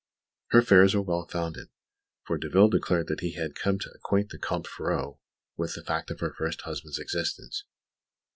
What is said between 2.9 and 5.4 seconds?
that he had come to acquaint the Comte Ferraud